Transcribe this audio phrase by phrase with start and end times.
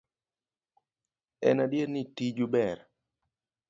[1.49, 2.79] En adier ni tiju ber.